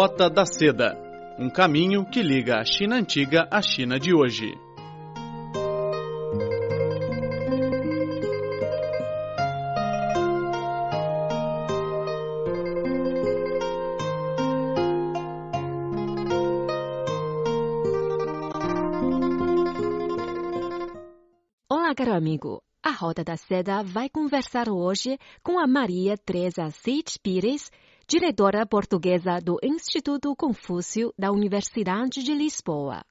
[0.00, 0.96] Rota da Seda
[1.36, 4.56] um caminho que liga a China antiga à China de hoje.
[21.68, 22.62] Olá, caro amigo.
[22.80, 27.72] A Roda da Seda vai conversar hoje com a Maria Teresa Seitz Pires,
[28.10, 33.02] diretora portuguesa do Instituto Confúcio da Universidade de Lisboa.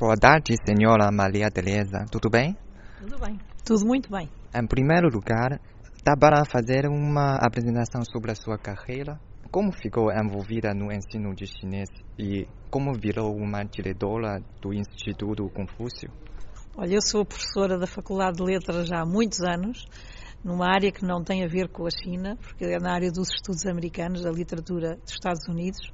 [0.00, 2.04] Boa tarde, senhora Maria Teresa.
[2.10, 2.56] Tudo bem?
[2.98, 3.38] Tudo bem.
[3.64, 4.28] Tudo muito bem.
[4.52, 5.60] Em primeiro lugar,
[6.04, 9.20] dá para fazer uma apresentação sobre a sua carreira?
[9.48, 16.10] Como ficou envolvida no ensino de chinês e como virou uma diretora do Instituto Confúcio?
[16.76, 19.86] Olha, eu sou professora da Faculdade de Letras já há muitos anos,
[20.44, 23.28] numa área que não tem a ver com a China, porque é na área dos
[23.28, 25.90] estudos americanos, da literatura dos Estados Unidos,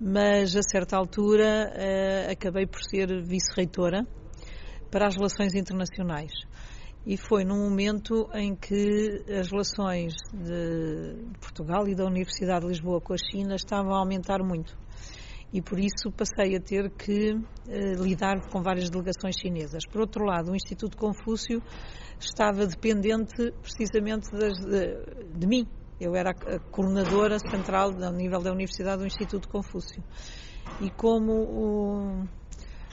[0.00, 4.06] mas a certa altura uh, acabei por ser vice-reitora
[4.90, 6.32] para as relações internacionais.
[7.06, 13.00] E foi num momento em que as relações de Portugal e da Universidade de Lisboa
[13.00, 14.76] com a China estavam a aumentar muito
[15.52, 17.32] e por isso passei a ter que
[17.68, 19.84] eh, lidar com várias delegações chinesas.
[19.90, 21.60] Por outro lado, o Instituto Confúcio
[22.20, 25.66] estava dependente precisamente das, de, de, mim.
[26.00, 30.02] Eu era a coordenadora central a nível da Universidade do Instituto Confúcio.
[30.80, 32.24] E como o,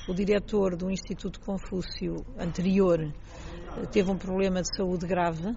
[0.09, 5.55] o diretor do Instituto Confúcio anterior eh, teve um problema de saúde grave,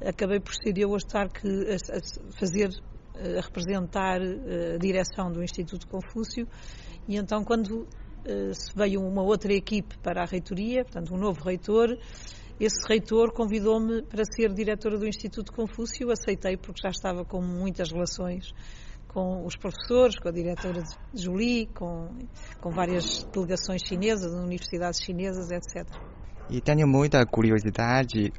[0.00, 2.70] acabei por ser eu a estar que, a fazer
[3.14, 6.46] a representar eh, a direção do Instituto Confúcio
[7.08, 7.86] e então quando
[8.24, 11.98] eh, se veio uma outra equipe para a reitoria, portanto um novo reitor,
[12.60, 17.90] esse reitor convidou-me para ser diretora do Instituto Confúcio, aceitei porque já estava com muitas
[17.90, 18.54] relações
[19.08, 20.82] com os professores, com a diretora
[21.14, 22.08] Julie, com,
[22.60, 25.86] com várias delegações chinesas, universidades chinesas, etc.
[26.48, 28.32] E tenho muita curiosidade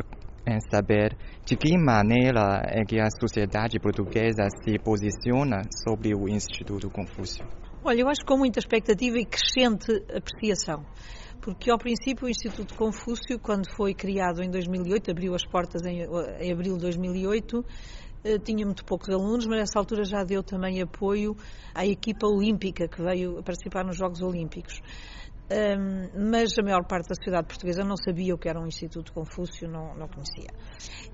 [0.46, 6.90] em saber de que maneira é que a sociedade portuguesa se posiciona sobre o Instituto
[6.90, 7.46] Confúcio.
[7.84, 10.86] Olha, eu acho com muita expectativa e crescente apreciação.
[11.42, 16.00] Porque, ao princípio, o Instituto Confúcio, quando foi criado em 2008, abriu as portas em,
[16.40, 17.66] em abril de 2008,
[18.24, 21.36] eh, tinha muito poucos alunos, mas nessa altura já deu também apoio
[21.76, 24.82] à equipa olímpica que veio participar nos Jogos Olímpicos.
[25.52, 29.12] Um, mas a maior parte da sociedade portuguesa não sabia o que era um Instituto
[29.12, 30.50] Confúcio, não, não conhecia.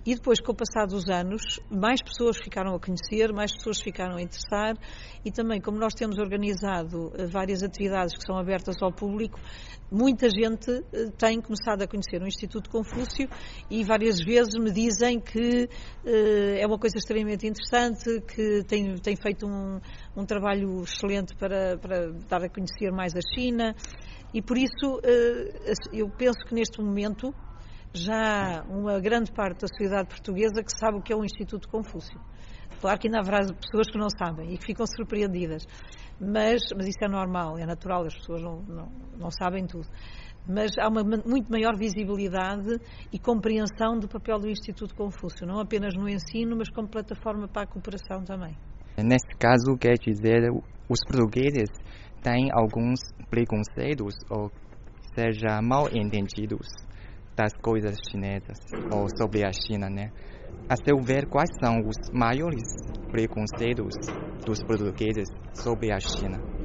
[0.06, 4.18] E depois, com o passar dos anos, mais pessoas ficaram a conhecer, mais pessoas ficaram
[4.18, 4.76] a interessar
[5.26, 9.40] e também, como nós temos organizado eh, várias atividades que são abertas ao público,
[9.92, 13.28] muita gente eh, tem começado a conhecer o Instituto Confúcio
[13.70, 15.66] e várias vezes me dizem que
[16.06, 19.80] uh, é uma coisa extremamente interessante, que tem, tem feito um,
[20.20, 23.74] um trabalho excelente para, para dar a conhecer mais a China.
[24.34, 27.34] E por isso eh, eu penso que neste momento
[27.94, 32.20] já uma grande parte da sociedade portuguesa que sabe o que é o Instituto Confúcio.
[32.80, 35.64] Claro que ainda haverá pessoas que não sabem e que ficam surpreendidas,
[36.20, 39.88] mas, mas isso é normal, é natural, as pessoas não, não, não sabem tudo.
[40.48, 42.80] Mas há uma muito maior visibilidade
[43.12, 47.64] e compreensão do papel do Instituto Confúcio, não apenas no ensino, mas como plataforma para
[47.64, 48.56] a cooperação também.
[49.04, 50.50] Nesse caso, quer dizer,
[50.90, 51.70] os portugueses
[52.22, 53.00] têm alguns
[53.30, 54.52] preconceitos ou
[55.14, 56.68] seja mal entendidos
[57.36, 58.58] das coisas chinesas
[58.92, 60.12] ou sobre a China, né?
[60.68, 62.68] A seu ver, quais são os maiores
[63.10, 63.96] preconceitos
[64.46, 66.59] dos portugueses sobre a China?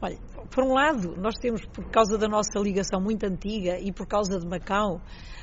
[0.00, 0.18] Olha,
[0.50, 4.38] por um lado, nós temos, por causa da nossa ligação muito antiga e por causa
[4.38, 5.00] de Macau,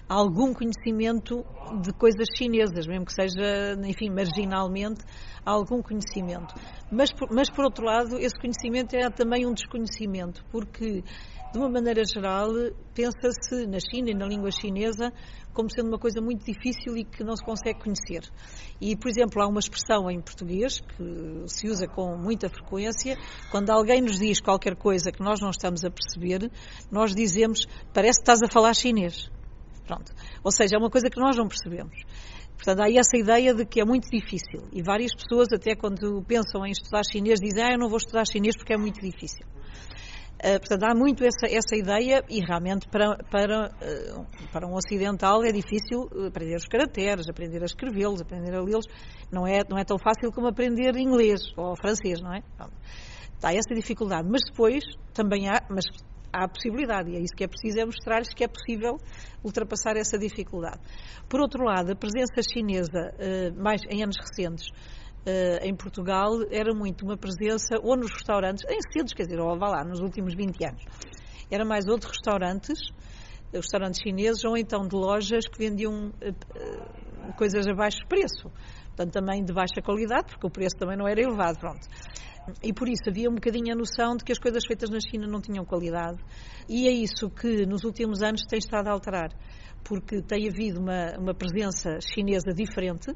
[0.07, 1.43] algum conhecimento
[1.81, 5.03] de coisas chinesas, mesmo que seja, enfim, marginalmente,
[5.43, 6.53] algum conhecimento.
[6.91, 11.03] Mas mas, por outro lado, esse conhecimento é também um desconhecimento, porque,
[11.53, 12.49] de uma maneira geral,
[12.95, 15.13] pensa-se na China e na língua chinesa
[15.53, 18.27] como sendo uma coisa muito difícil e que não se consegue conhecer.
[18.81, 23.15] E, por exemplo, há uma expressão em português que se usa com muita frequência,
[23.51, 26.51] quando alguém nos diz qualquer coisa que nós não estamos a perceber,
[26.91, 29.29] nós dizemos, parece que estás a falar chinês.
[29.85, 30.11] Pronto.
[30.44, 32.01] Ou seja, é uma coisa que nós não percebemos.
[32.56, 34.67] Portanto, há essa ideia de que é muito difícil.
[34.71, 38.25] E várias pessoas, até quando pensam em estudar chinês, dizem: Ah, eu não vou estudar
[38.25, 39.45] chinês porque é muito difícil.
[40.39, 45.44] Uh, portanto, há muito essa, essa ideia e realmente para, para, uh, para um ocidental
[45.44, 48.85] é difícil aprender os caracteres, aprender a escrevê-los, aprender a lê-los.
[49.31, 52.41] Não é, não é tão fácil como aprender inglês ou francês, não é?
[53.44, 54.27] há essa dificuldade.
[54.30, 54.83] Mas depois
[55.13, 55.85] também há, mas
[56.31, 58.97] há a possibilidade, e é isso que é preciso, é mostrar-lhes que é possível
[59.44, 60.80] ultrapassar essa dificuldade.
[61.30, 64.68] Por outro lado, a presença chinesa, eh, mais em anos recentes,
[65.25, 69.57] uh, em Portugal era muito uma presença ou nos restaurantes, em cedos, quer dizer, ou
[69.57, 70.83] vá lá, nos últimos 20 anos.
[71.49, 72.79] Era mais outros restaurantes,
[73.53, 78.49] restaurantes chineses, ou então de lojas que vendiam uh, coisas a baixo preço.
[78.87, 81.87] Portanto, também de baixa qualidade, porque o preço também não era elevado, pronto.
[82.61, 85.25] E por isso havia um bocadinho a noção de que as coisas feitas na China
[85.27, 86.19] não tinham qualidade.
[86.67, 89.29] E é isso que nos últimos anos tem estado a alterar,
[89.83, 93.15] porque tem havido uma, uma presença chinesa diferente,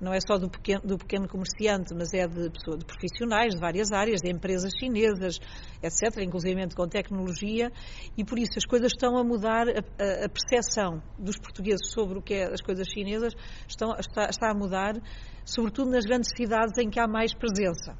[0.00, 3.60] não é só do pequeno, do pequeno comerciante, mas é de, pessoas, de profissionais de
[3.60, 5.38] várias áreas, de empresas chinesas,
[5.82, 7.70] etc., inclusive com tecnologia,
[8.16, 12.22] e por isso as coisas estão a mudar, a, a percepção dos portugueses sobre o
[12.22, 13.32] que é as coisas chinesas
[13.68, 14.94] estão, está, está a mudar,
[15.44, 17.96] sobretudo nas grandes cidades em que há mais presença.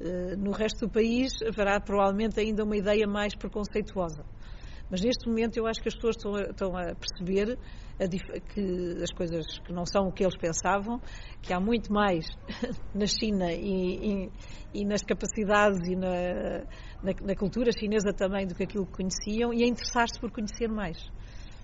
[0.00, 4.24] Eh, no resto do país haverá provavelmente ainda uma ideia mais preconceituosa.
[4.90, 7.58] Mas neste momento eu acho que as pessoas estão a, estão a perceber
[8.08, 11.00] que as coisas que não são o que eles pensavam,
[11.42, 12.26] que há muito mais
[12.94, 14.30] na China e, e,
[14.74, 16.60] e nas capacidades e na,
[17.02, 20.68] na, na, cultura chinesa também do que aquilo que conheciam e a interessar-se por conhecer
[20.68, 21.10] mais.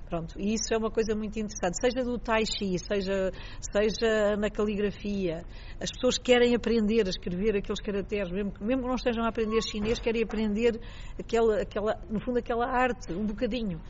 [0.09, 4.49] Pronto, e isso é uma coisa muito interessante, seja do Tai Chi, seja, seja na
[4.49, 5.43] caligrafia.
[5.81, 9.61] As pessoas querem aprender a escrever aqueles caracteres, mesmo, mesmo que não estejam a aprender
[9.62, 10.81] chinês, querem aprender
[11.19, 13.81] aquela, aquela, no fundo aquela arte, um bocadinho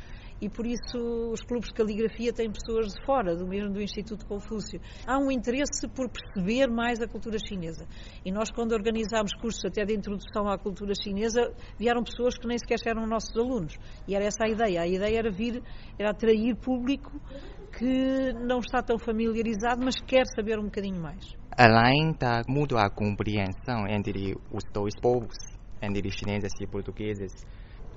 [0.40, 0.98] e por isso
[1.32, 4.80] os clubes de caligrafia têm pessoas de fora, do mesmo do Instituto Confúcio.
[5.06, 7.86] Há um interesse por perceber mais a cultura chinesa.
[8.24, 12.58] E nós, quando organizámos cursos até de introdução à cultura chinesa, vieram pessoas que nem
[12.58, 13.74] sequer eram nossos alunos.
[14.06, 14.82] E era essa a ideia.
[14.82, 15.62] A ideia era vir,
[15.98, 17.10] era atrair público
[17.76, 21.34] que não está tão familiarizado, mas quer saber um bocadinho mais.
[21.58, 25.36] Além da mútua compreensão entre os dois povos,
[25.82, 27.32] entre chineses e portugueses,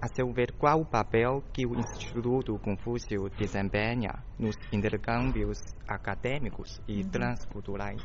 [0.01, 7.01] a seu ver, qual o papel que o Instituto Confúcio desempenha nos intercâmbios acadêmicos e
[7.01, 7.09] uhum.
[7.09, 8.01] transculturais,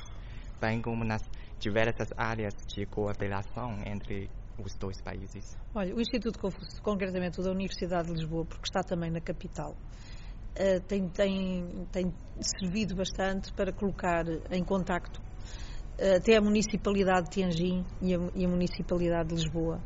[0.60, 1.22] bem como nas
[1.58, 5.56] diversas áreas de cooperação entre os dois países?
[5.74, 9.76] Olha, o Instituto Confúcio, concretamente o da Universidade de Lisboa, porque está também na capital,
[10.56, 15.20] eh, tem, tem, tem servido bastante para colocar em contacto
[15.96, 19.80] eh, até a Municipalidade de Tianjin e a, e a Municipalidade de Lisboa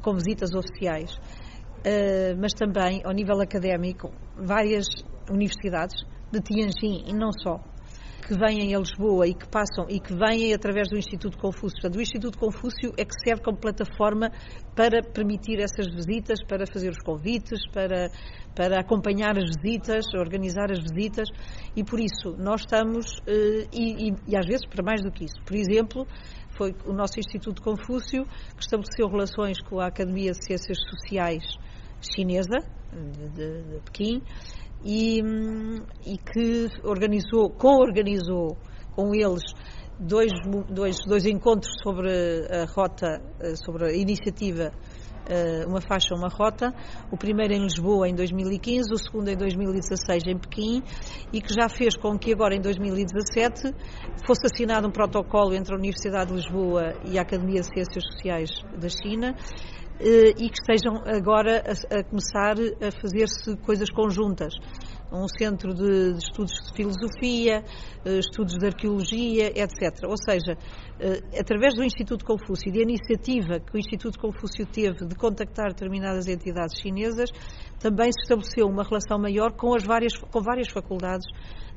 [0.00, 4.86] com visitas oficiais, uh, mas também, ao nível académico, várias
[5.30, 7.60] universidades de Tianjin e não só,
[8.26, 11.76] que vêm a Lisboa e que passam e que vêm através do Instituto Confúcio.
[11.80, 14.30] Portanto, o Instituto Confúcio é que serve como plataforma
[14.74, 18.10] para permitir essas visitas, para fazer os convites, para,
[18.54, 21.28] para acompanhar as visitas, organizar as visitas
[21.76, 25.24] e por isso nós estamos, eh, e, e, e às vezes para mais do que
[25.24, 25.40] isso.
[25.44, 26.06] Por exemplo,
[26.56, 28.24] foi o nosso Instituto Confúcio
[28.56, 31.44] que estabeleceu relações com a Academia de Ciências Sociais
[32.00, 32.58] chinesa,
[32.92, 34.22] de, de, de Pequim,
[34.84, 35.20] e,
[36.04, 38.56] e, que organizou, co-organizou
[38.94, 39.42] com eles
[39.98, 40.30] dois,
[40.68, 42.10] dois, dois encontros sobre
[42.50, 43.22] a rota,
[43.64, 44.72] sobre a iniciativa
[45.66, 46.72] uma faixa, uma rota,
[47.10, 50.82] o primeiro em Lisboa em 2015, o segundo em 2016 em Pequim,
[51.32, 53.74] e que já fez com que agora em 2017
[54.26, 58.50] fosse assinado um protocolo entre a Universidade de Lisboa e a Academia de Ciências Sociais
[58.76, 59.34] da China,
[60.00, 64.54] eh, e que estejam agora a, a começar a fazer-se coisas conjuntas
[65.12, 67.62] um centro de, estudos de filosofia,
[68.04, 70.04] eh, estudos de arqueologia, etc.
[70.08, 70.56] Ou seja,
[70.98, 75.68] eh, através do Instituto Confúcio e da iniciativa que o Instituto Confúcio teve de contactar
[75.68, 77.30] determinadas entidades chinesas,
[77.78, 81.26] também se estabeleceu uma relação maior com, as várias, com várias faculdades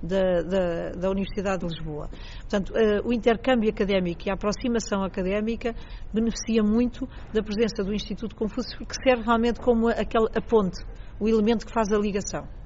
[0.02, 2.10] da, da, da, Universidade de Lisboa.
[2.42, 5.76] Portanto, uh, o intercâmbio académico e a aproximação académica
[6.14, 10.86] beneficia muito da presença do Instituto Confúcio, que serve realmente como aquele, a ponte,
[11.20, 12.57] o elemento que faz a ligação.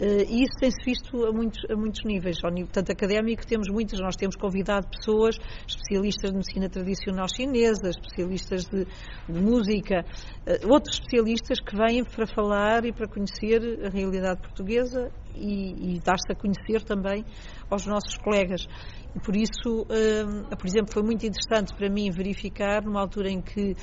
[0.00, 2.38] Uh, e isso tem-se visto a muitos, a muitos níveis.
[2.44, 5.36] Ao nível tanto académico, temos muitas, nós temos convidado pessoas,
[5.66, 10.04] especialistas de medicina tradicional chinesa, especialistas de, de música,
[10.46, 16.00] uh, outros especialistas que vêm para falar e para conhecer a realidade portuguesa e, e
[16.00, 17.24] dar-se a conhecer também
[17.70, 18.66] aos nossos colegas.
[19.14, 23.40] E por isso, uh, por exemplo, foi muito interessante para mim verificar, numa altura em
[23.40, 23.74] que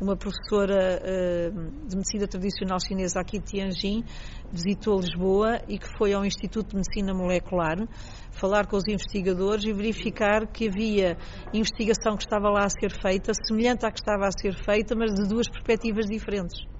[0.00, 4.04] uma professora uh, de medicina tradicional chinesa aqui de Tianjin
[4.52, 7.88] visitou Lisboa e que foi ao Instituto de Medicina Molecular
[8.30, 11.16] falar com os investigadores e verificar que havia
[11.52, 15.14] investigação que estava lá a ser feita, semelhante à que estava a ser feita, mas
[15.14, 16.73] de duas perspectivas diferentes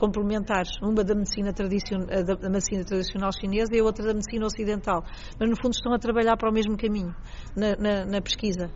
[0.00, 4.46] complementares, uma da medicina, tradicional, eh, da medicina tradicional chinesa e a outra da medicina
[4.46, 5.04] ocidental.
[5.38, 7.14] Mas, no fundo, estão a trabalhar para o mesmo caminho,
[7.54, 8.70] na, na, na pesquisa,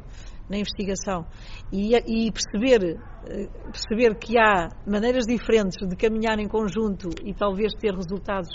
[0.48, 1.26] na investigação.
[1.72, 7.72] E, e, perceber, eh, perceber que há maneiras diferentes de caminhar em conjunto e talvez
[7.74, 8.50] ter resultados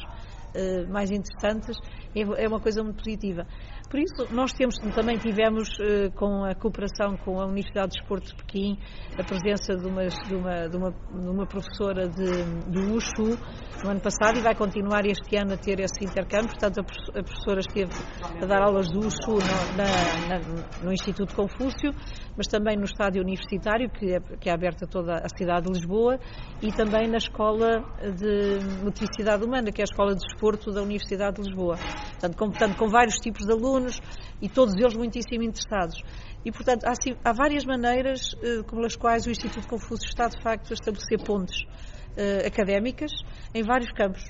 [0.55, 1.75] uh, mais interessantes
[2.15, 3.45] é, é uma coisa muito positiva.
[3.89, 8.27] Por isso, nós temos, também tivemos, eh, com a cooperação com a Universidade de Desporto
[8.27, 8.77] de Pequim,
[9.17, 13.35] a presença de uma, de uma, de uma, de uma professora de, do Wushu
[13.83, 16.49] no ano passado e vai continuar este ano a ter esse intercâmbio.
[16.49, 17.91] Portanto, a professora esteve
[18.39, 19.39] a dar aulas do Wushu
[19.73, 21.91] no, no Instituto Confúcio,
[22.37, 25.73] mas também no estádio universitário, que é, que é aberto a toda a cidade de
[25.73, 26.19] Lisboa,
[26.61, 31.37] e também na Escola de Motricidade Humana, que é a Escola de Desporto da Universidade
[31.37, 31.75] de Lisboa.
[32.11, 33.99] Portanto, com, portanto, com vários tipos de alunos alunos
[34.41, 36.01] e todos eles muitíssimo interessados.
[36.45, 36.93] E, portanto, há,
[37.23, 41.61] há várias maneiras uh, pelas quais o Instituto Confúcio está, de facto, a estabelecer pontes
[41.63, 43.11] uh, académicas
[43.53, 44.23] em vários campos.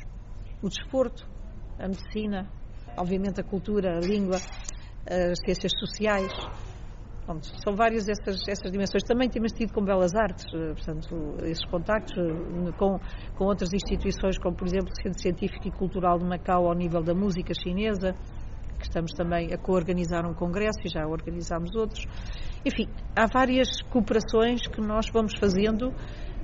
[0.61, 1.27] O desporto,
[1.77, 2.49] a medicina,
[2.97, 6.33] obviamente a cultura, a língua, as ciências sociais.
[7.25, 9.03] Pronto, são várias essas, essas dimensões.
[9.03, 12.15] Também temos tido com Belas Artes, uh, portanto, esses contactos
[12.75, 12.99] com,
[13.37, 17.03] com outras instituições, como, por exemplo, o Centro Científico e Cultural de Macau ao nível
[17.03, 18.15] da música chinesa,
[18.89, 22.05] estamos também a co-organizar um congresso e já organizámos outros.
[22.65, 25.93] Enfim, há várias cooperações que nós vamos fazendo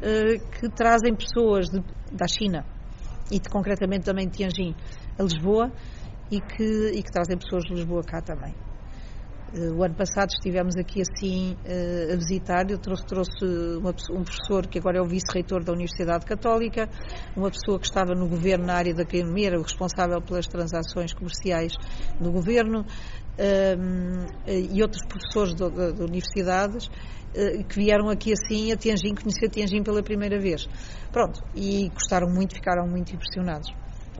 [0.01, 1.79] eh, que trazem pessoas de,
[2.11, 2.63] da China
[3.31, 4.75] e de, concretamente também de Tianjin
[5.19, 5.71] a Lisboa
[6.31, 8.64] e que, e que trazem pessoas de Lisboa cá também.
[9.53, 13.45] Eh, o ano passado estivemos aqui assim eh, a visitar, eu trouxe, trouxe
[13.77, 16.89] uma, um professor que agora é o vice-reitor da Universidade Católica,
[17.35, 21.13] uma pessoa que estava no governo na área da economia, era o responsável pelas transações
[21.13, 21.73] comerciais
[22.19, 26.89] no governo, um, eh, e outros professores de, de, de universidades
[27.67, 30.69] que vieram aqui assim a Tianjin, conhecer Tianjin pela primeira vez.
[31.11, 33.75] Pronto, e gostaram muito, ficaram muito impressionados.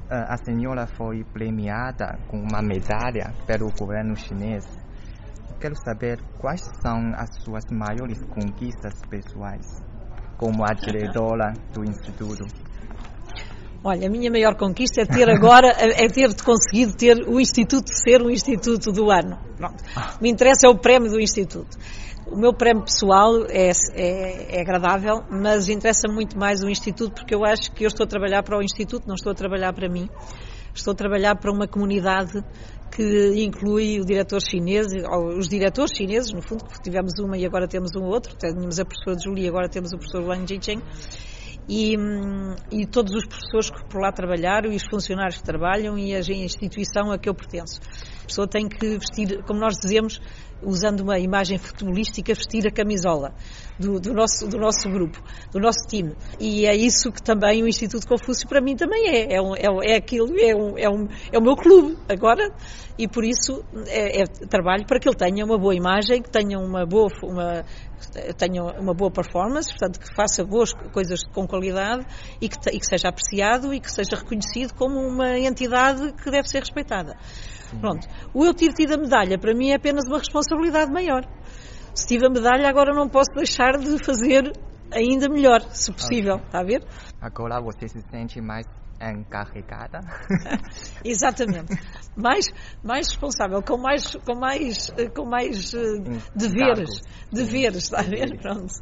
[0.09, 4.65] A senhora foi premiada com uma medalha pelo governo chinês
[5.59, 9.81] quero saber quais são as suas maiores conquistas pessoais
[10.37, 12.45] como a diretora do Instituto.
[13.83, 18.21] Olha, a minha maior conquista é ter agora, é ter conseguido ter o Instituto ser
[18.21, 19.37] um Instituto do ano.
[19.57, 19.83] Pronto.
[20.19, 21.77] Me interessa é o prémio do Instituto.
[22.25, 27.35] O meu prémio pessoal é, é, é agradável, mas interessa muito mais o Instituto porque
[27.35, 29.87] eu acho que eu estou a trabalhar para o Instituto, não estou a trabalhar para
[29.87, 30.09] mim.
[30.75, 32.43] Estou a trabalhar para uma comunidade
[32.91, 37.45] que inclui o diretor chinês, ou os diretores chineses, no fundo, porque tivemos uma e
[37.45, 40.81] agora temos um outro, tínhamos a professora Julia e agora temos o professor Wang Jicheng,
[41.67, 41.95] e,
[42.71, 46.19] e, todos os professores que por lá trabalharam e os funcionários que trabalham e a
[46.19, 47.79] instituição a que eu pertenço.
[48.21, 50.21] A pessoa tem que vestir, como nós dizemos,
[50.61, 53.33] usando uma imagem futebolística, vestir a camisola
[53.79, 56.13] do, do, nosso, do nosso grupo, do nosso time.
[56.39, 59.35] E é isso que também o Instituto Confúcio para mim também é.
[59.35, 62.53] É, um, é, é aquilo, é, um, é, um, é o meu clube agora
[62.97, 66.57] e por isso é, é, trabalho para que ele tenha uma boa imagem, que tenha
[66.57, 67.65] uma boa, uma,
[68.37, 72.05] tenha uma boa performance, portanto que faça boas coisas com qualidade
[72.39, 76.47] e que, e que seja apreciado e que seja reconhecido como uma entidade que deve
[76.47, 77.17] ser respeitada.
[77.79, 78.07] Pronto.
[78.33, 81.25] O eu ter tido a medalha para mim é apenas uma responsabilidade maior.
[81.95, 84.51] Se tive a medalha, agora não posso deixar de fazer
[84.91, 86.35] ainda melhor, se possível.
[86.35, 86.45] Okay.
[86.45, 86.83] Está a ver?
[87.21, 88.65] Agora você se sente mais
[89.01, 89.99] encarregada.
[91.03, 91.73] Exatamente.
[92.15, 92.47] Mais,
[92.83, 96.03] mais responsável, com mais, com mais, com mais uh,
[96.35, 98.39] deveres, deveres, está a ver?
[98.41, 98.73] Pronto.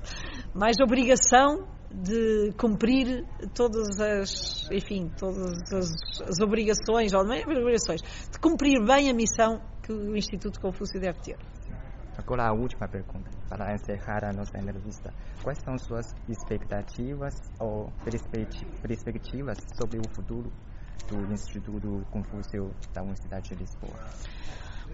[0.53, 8.01] Mais obrigação de cumprir todas as, enfim, todas as, as obrigações, ou não é obrigações,
[8.01, 11.38] de cumprir bem a missão que o Instituto Confúcio deve ter.
[12.17, 15.12] Agora a última pergunta, para encerrar a nossa entrevista.
[15.41, 17.91] Quais são suas expectativas ou
[18.82, 20.51] perspectivas sobre o futuro
[21.08, 24.00] do Instituto Confúcio da Universidade de Lisboa?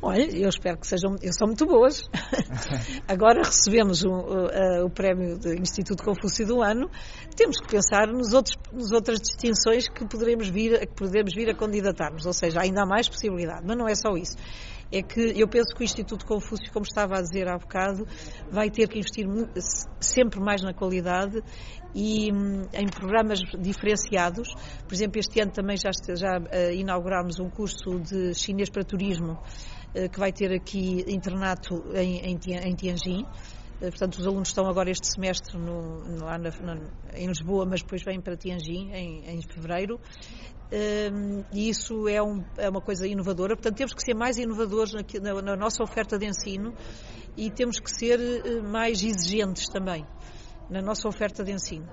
[0.02, 2.10] Olha, eu espero que sejam, são muito boas.
[3.06, 6.90] Agora recebemos o, prémio do Instituto Confúcio do ano,
[7.36, 11.56] temos que pensar nos outros, nas outras distinções que poderemos vir, que podemos vir a
[11.56, 14.38] candidatar-nos, ou seja, ainda há mais possibilidade, mas não é só isso
[14.91, 18.08] é que eu penso que o Instituto Confúcio, como estava a dizer há bocado,
[18.51, 19.27] vai ter que investir
[20.00, 21.43] sempre mais na qualidade
[21.93, 24.48] e hum, em programas diferenciados.
[24.88, 29.34] Por exemplo, este ano também já, já uh, inauguramos um curso de chinês para turismo
[29.34, 33.24] uh, que vai ter aqui internato em, em, Tianjin.
[33.24, 36.79] Uh, portanto, os alunos estão agora este semestre no, lá na, na,
[37.13, 40.00] em Lisboa, mas depois vêm para Tianjin em, em fevereiro
[41.52, 43.56] e isso é, um, é, uma coisa inovadora.
[43.56, 46.74] Portanto, temos que ser mais inovadores na, na, na, nossa oferta de ensino
[47.36, 50.06] e temos que ser eh, mais exigentes também
[50.70, 51.88] na nossa oferta de ensino.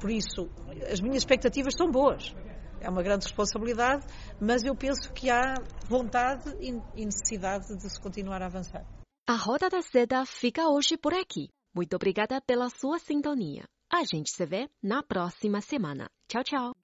[0.00, 0.48] Por isso,
[0.90, 2.34] as minhas expectativas são boas.
[2.80, 4.06] É uma grande responsabilidade,
[4.40, 5.54] mas eu penso que há
[5.86, 8.86] vontade e necessidade de se continuar a avançar.
[9.26, 11.48] A Roda da Seda fica hoje por aqui.
[11.74, 13.64] Muito obrigada pela sua sintonia.
[13.92, 16.08] A gente se vê na próxima semana.
[16.26, 16.79] Tchau, tchau.